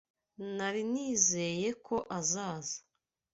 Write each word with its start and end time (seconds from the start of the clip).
Nari 0.55 0.81
nizeye 0.91 1.69
ko 1.85 1.95
azaza. 2.19 2.77